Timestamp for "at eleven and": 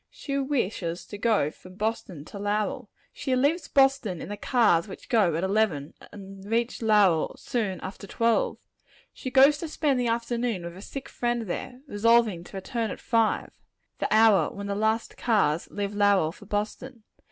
5.35-6.43